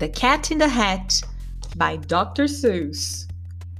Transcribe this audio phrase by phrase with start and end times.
[0.00, 1.20] The Cat in the Hat
[1.76, 2.44] by Dr.
[2.44, 3.28] Seuss.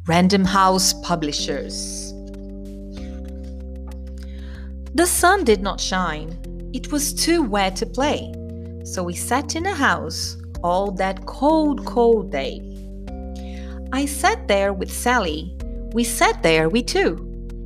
[0.06, 2.12] Random House Publishers.
[4.95, 6.38] The sun did not shine.
[6.75, 8.35] It was too wet to play.
[8.85, 12.61] So we sat in a house all that cold, cold day.
[13.90, 15.57] I sat there with Sally.
[15.94, 17.16] We sat there, we two.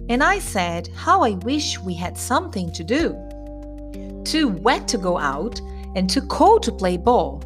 [0.09, 4.23] And I said, How I wish we had something to do.
[4.25, 5.61] Too wet to go out
[5.97, 7.43] and too cold to play ball.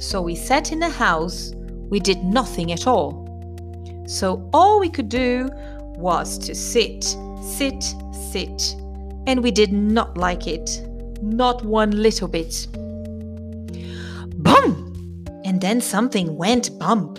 [0.00, 1.52] So we sat in the house.
[1.90, 3.26] We did nothing at all.
[4.06, 5.50] So all we could do
[5.98, 7.04] was to sit,
[7.42, 7.84] sit,
[8.32, 8.76] sit.
[9.26, 10.82] And we did not like it.
[11.20, 12.66] Not one little bit.
[14.42, 15.28] Bump!
[15.44, 17.18] And then something went bump.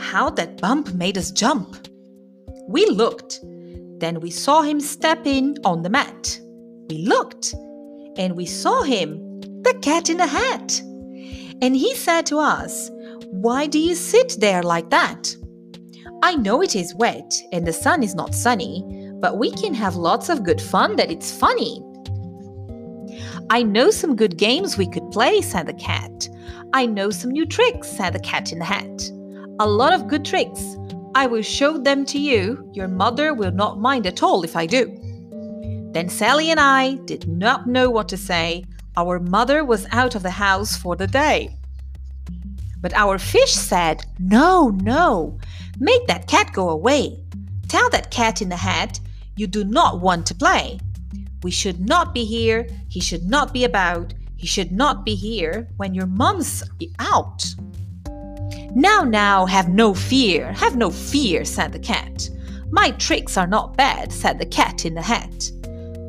[0.00, 1.86] How that bump made us jump.
[2.66, 3.40] We looked.
[3.98, 6.40] Then we saw him step in on the mat.
[6.88, 7.54] We looked.
[8.16, 10.80] And we saw him, the cat in the hat.
[11.62, 12.90] And he said to us,
[13.30, 15.34] Why do you sit there like that?
[16.22, 18.84] I know it is wet and the sun is not sunny,
[19.20, 21.82] but we can have lots of good fun that it's funny.
[23.48, 26.28] I know some good games we could play, said the cat.
[26.72, 29.10] I know some new tricks, said the cat in the hat.
[29.60, 30.76] A lot of good tricks.
[31.14, 32.68] I will show them to you.
[32.74, 34.94] Your mother will not mind at all if I do.
[35.92, 38.64] Then Sally and I did not know what to say.
[38.96, 41.56] Our mother was out of the house for the day.
[42.80, 45.38] But our fish said, No, no,
[45.78, 47.22] make that cat go away.
[47.68, 49.00] Tell that cat in the hat
[49.36, 50.78] you do not want to play.
[51.42, 52.66] We should not be here.
[52.88, 54.14] He should not be about.
[54.36, 56.62] He should not be here when your mom's
[56.98, 57.44] out.
[58.74, 62.28] Now, now, have no fear, have no fear, said the cat.
[62.70, 65.50] My tricks are not bad, said the cat in the hat.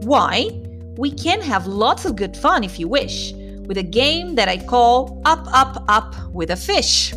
[0.03, 0.49] Why?
[0.97, 3.33] We can have lots of good fun if you wish,
[3.67, 7.13] with a game that I call Up, Up, Up with a Fish.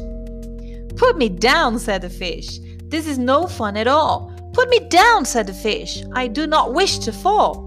[0.97, 2.59] Put me down, said the fish.
[2.84, 4.34] This is no fun at all.
[4.53, 6.03] Put me down, said the fish.
[6.12, 7.66] I do not wish to fall.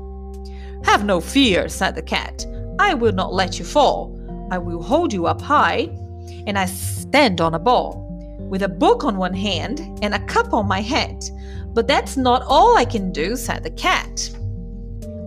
[0.83, 2.45] Have no fear, said the cat.
[2.77, 4.19] I will not let you fall.
[4.51, 5.89] I will hold you up high,
[6.45, 8.05] and I stand on a ball,
[8.51, 11.23] with a book on one hand and a cup on my head.
[11.73, 14.29] But that's not all I can do, said the cat.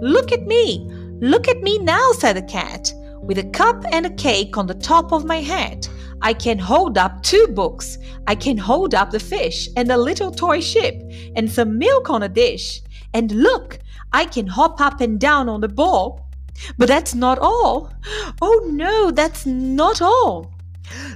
[0.00, 0.86] Look at me!
[1.20, 2.92] Look at me now, said the cat.
[3.22, 5.88] With a cup and a cake on the top of my head,
[6.20, 7.98] I can hold up two books.
[8.26, 10.94] I can hold up the fish and a little toy ship
[11.34, 12.82] and some milk on a dish.
[13.14, 13.78] And look,
[14.12, 16.28] I can hop up and down on the ball.
[16.78, 17.92] But that's not all.
[18.40, 20.52] Oh no, that's not all.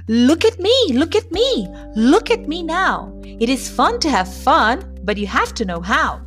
[0.07, 3.13] Look at me, look at me, look at me now.
[3.23, 6.21] It is fun to have fun, but you have to know how.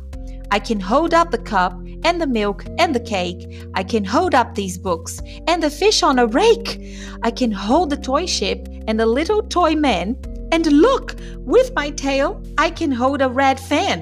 [0.51, 3.41] I can hold up the cup and the milk and the cake.
[3.73, 6.79] I can hold up these books and the fish on a rake.
[7.23, 10.15] I can hold the toy ship and the little toy man.
[10.51, 13.97] And look, with my tail, I can hold a red fan.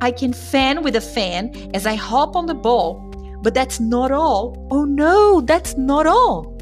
[0.00, 3.02] I can fan with a fan as I hop on the ball.
[3.42, 4.66] But that's not all.
[4.70, 6.56] Oh no, that's not all.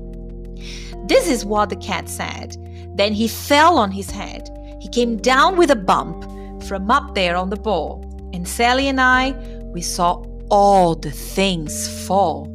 [1.07, 2.57] This is what the cat said.
[2.97, 4.49] Then he fell on his head.
[4.81, 6.25] He came down with a bump
[6.65, 8.03] from up there on the ball.
[8.33, 9.33] And Sally and I,
[9.73, 12.47] we saw all the things fall.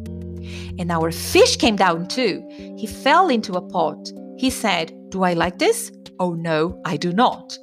[0.79, 2.44] And our fish came down too.
[2.77, 4.11] He fell into a pot.
[4.38, 5.91] He said, Do I like this?
[6.19, 7.57] Oh no, I do not.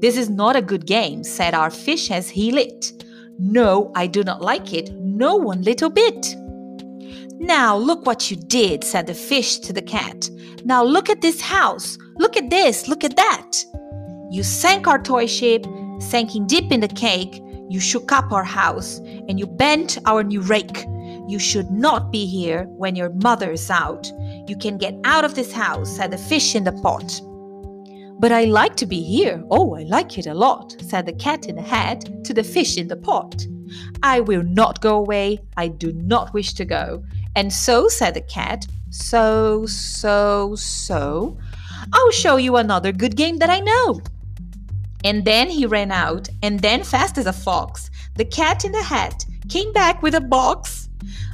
[0.00, 3.04] This is not a good game, said our fish as he lit.
[3.38, 6.34] No, I do not like it, no one little bit.
[7.40, 10.28] Now look what you did, said the fish to the cat.
[10.64, 11.96] Now look at this house.
[12.16, 13.64] Look at this, look at that.
[14.30, 15.64] You sank our toy ship,
[16.00, 17.40] sinking deep in the cake.
[17.68, 20.86] You shook up our house, and you bent our new rake.
[21.28, 24.10] You should not be here when your mother is out.
[24.46, 27.20] You can get out of this house, said the fish in the pot.
[28.20, 29.44] But I like to be here.
[29.50, 32.76] Oh, I like it a lot, said the cat in the hat to the fish
[32.76, 33.46] in the pot.
[34.02, 35.38] I will not go away.
[35.56, 37.04] I do not wish to go.
[37.36, 41.38] And so, said the cat, so, so, so,
[41.92, 44.00] I'll show you another good game that I know.
[45.04, 48.82] And then he ran out, and then, fast as a fox, the cat in the
[48.82, 50.88] hat came back with a box.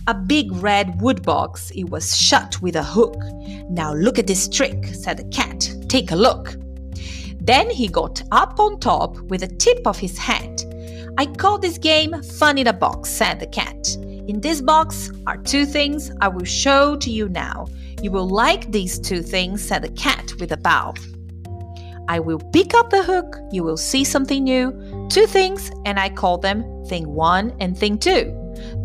[0.07, 1.71] A big red wood box.
[1.71, 3.17] It was shut with a hook.
[3.71, 5.67] Now look at this trick, said the cat.
[5.89, 6.57] Take a look.
[7.41, 10.65] Then he got up on top with the tip of his hat.
[11.17, 13.97] I call this game Fun in a Box, said the cat.
[14.29, 17.67] In this box are two things I will show to you now.
[18.03, 20.95] You will like these two things, said the cat with a bow.
[22.09, 25.09] I will pick up the hook, you will see something new.
[25.11, 28.33] Two things, and I call them thing one and thing two.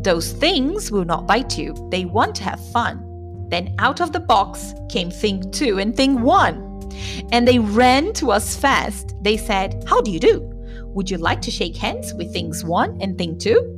[0.02, 3.06] Those things will not bite you, they want to have fun.
[3.50, 6.66] Then out of the box came thing two and thing one.
[7.32, 9.16] And they ran to us fast.
[9.22, 10.42] They said, How do you do?
[10.86, 13.76] Would you like to shake hands with things one and thing two?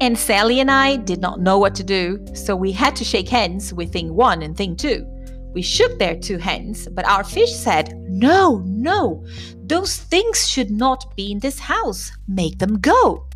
[0.00, 3.28] And Sally and I did not know what to do, so we had to shake
[3.28, 5.06] hands with thing one and thing two.
[5.54, 9.24] We shook their two hands, but our fish said, No, no,
[9.56, 12.12] those things should not be in this house.
[12.26, 13.26] Make them go.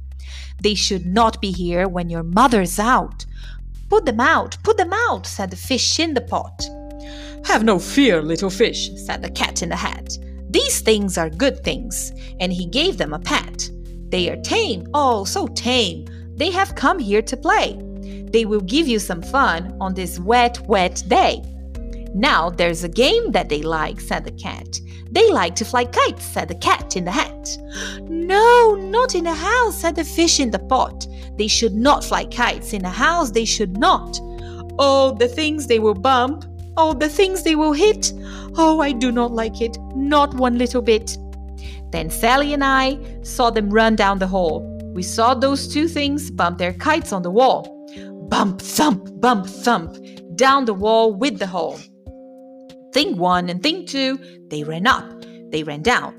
[0.60, 3.24] They should not be here when your mother's out.
[3.88, 6.68] Put them out, put them out, said the fish in the pot.
[7.46, 10.18] Have no fear, little fish, said the cat in the hat.
[10.50, 13.70] These things are good things, and he gave them a pat.
[14.08, 16.06] They are tame, oh, so tame.
[16.34, 17.78] They have come here to play.
[18.32, 21.42] They will give you some fun on this wet, wet day.
[22.14, 24.80] Now there's a game that they like, said the cat.
[25.10, 27.56] They like to fly kites, said the cat in the hat.
[28.02, 31.06] No, not in a house, said the fish in the pot.
[31.36, 34.18] They should not fly kites in a house, they should not.
[34.78, 36.44] Oh, the things they will bump,
[36.80, 38.12] Oh, the things they will hit!
[38.56, 41.18] Oh, I do not like it, not one little bit.
[41.90, 44.62] Then Sally and I saw them run down the hall.
[44.94, 47.84] We saw those two things bump their kites on the wall.
[48.28, 49.96] Bump, thump, bump, thump,
[50.36, 51.80] down the wall with the hole.
[52.92, 54.18] Thing one and thing two,
[54.48, 56.14] they ran up, they ran down.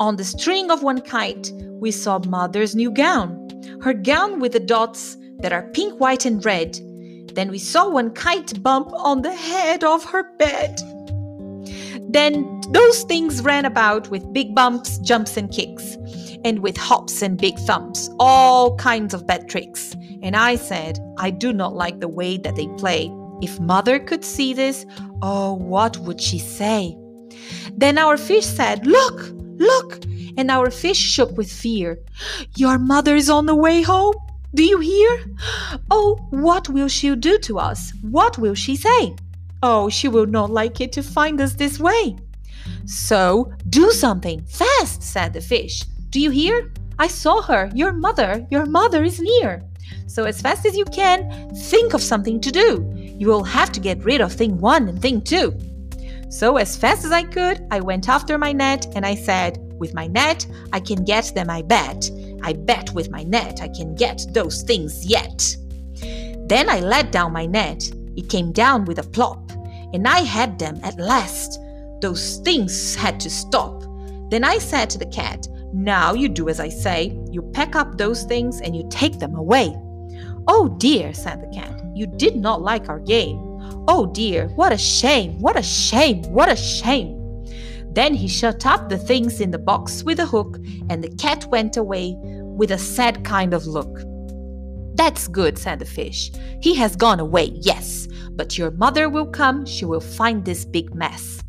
[0.00, 3.48] On the string of one kite, we saw Mother's new gown.
[3.82, 6.78] Her gown with the dots that are pink, white, and red
[7.34, 10.76] then we saw one kite bump on the head of her bed.
[12.12, 15.96] Then those things ran about with big bumps, jumps, and kicks,
[16.44, 19.94] and with hops and big thumps, all kinds of bad tricks.
[20.22, 23.12] And I said, I do not like the way that they play.
[23.42, 24.84] If mother could see this,
[25.22, 26.96] oh, what would she say?
[27.72, 30.04] Then our fish said, Look, look!
[30.36, 31.98] And our fish shook with fear.
[32.56, 34.14] Your mother is on the way home?
[34.54, 35.24] Do you hear?
[35.90, 37.92] Oh, what will she do to us?
[38.02, 39.14] What will she say?
[39.62, 42.16] Oh, she will not like it to find us this way.
[42.86, 45.82] So, do something fast, said the fish.
[46.10, 46.72] Do you hear?
[46.98, 47.70] I saw her.
[47.74, 49.62] Your mother, your mother is near.
[50.06, 52.99] So, as fast as you can, think of something to do.
[53.20, 55.54] You will have to get rid of thing one and thing two.
[56.30, 59.92] So, as fast as I could, I went after my net and I said, With
[59.92, 62.10] my net, I can get them, I bet.
[62.42, 65.54] I bet with my net I can get those things yet.
[66.48, 67.90] Then I let down my net.
[68.16, 69.52] It came down with a plop,
[69.92, 71.60] and I had them at last.
[72.00, 73.82] Those things had to stop.
[74.30, 77.14] Then I said to the cat, Now you do as I say.
[77.30, 79.76] You pack up those things and you take them away.
[80.48, 83.38] Oh dear, said the cat, you did not like our game.
[83.86, 87.44] Oh dear, what a shame, what a shame, what a shame.
[87.92, 90.56] Then he shut up the things in the box with a hook,
[90.88, 94.00] and the cat went away with a sad kind of look.
[94.94, 96.32] That's good, said the fish.
[96.62, 100.94] He has gone away, yes, but your mother will come, she will find this big
[100.94, 101.42] mess.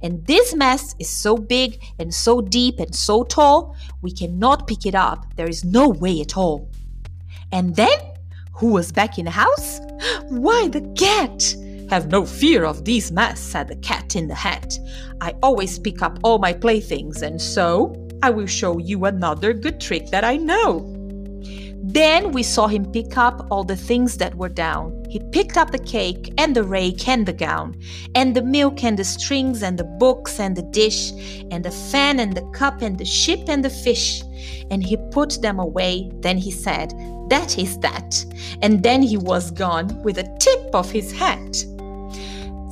[0.00, 4.86] And this mess is so big and so deep and so tall, we cannot pick
[4.86, 5.26] it up.
[5.36, 6.70] There is no way at all.
[7.52, 7.98] And then,
[8.54, 9.80] who was back in the house?
[10.28, 11.54] Why, the cat!
[11.88, 14.78] Have no fear of these mess, said the cat in the hat.
[15.22, 19.80] I always pick up all my playthings, and so I will show you another good
[19.80, 20.94] trick that I know.
[21.82, 25.02] Then we saw him pick up all the things that were down.
[25.08, 27.80] He picked up the cake and the rake and the gown,
[28.14, 31.12] and the milk and the strings and the books and the dish,
[31.50, 34.22] and the fan and the cup and the ship and the fish.
[34.70, 36.10] And he put them away.
[36.20, 36.92] Then he said,
[37.28, 38.24] That is that.
[38.62, 41.64] And then he was gone with a tip of his hat.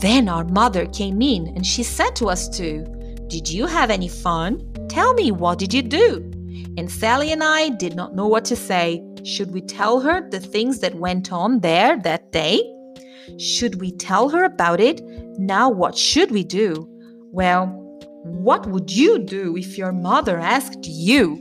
[0.01, 2.85] Then our mother came in and she said to us two,
[3.29, 4.73] Did you have any fun?
[4.89, 6.33] Tell me, what did you do?
[6.79, 9.03] And Sally and I did not know what to say.
[9.25, 12.61] Should we tell her the things that went on there that day?
[13.39, 15.03] Should we tell her about it?
[15.39, 16.87] Now, what should we do?
[17.33, 17.67] Well,
[18.25, 21.39] what would you do if your mother asked you?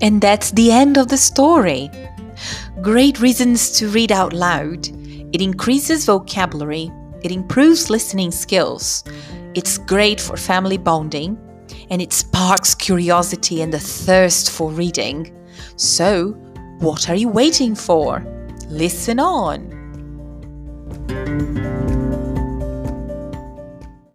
[0.00, 1.90] And that's the end of the story.
[2.80, 4.88] Great reasons to read out loud.
[5.32, 6.90] It increases vocabulary,
[7.22, 9.04] it improves listening skills,
[9.54, 11.36] it's great for family bonding,
[11.90, 15.34] and it sparks curiosity and the thirst for reading.
[15.76, 16.30] So,
[16.78, 18.24] what are you waiting for?
[18.68, 19.77] Listen on.